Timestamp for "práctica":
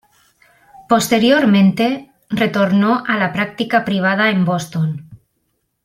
3.31-3.85